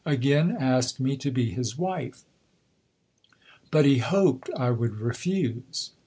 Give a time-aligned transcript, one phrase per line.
[0.03, 2.23] again asked me to be his wife.
[3.69, 5.91] But he hoped I would refuse!"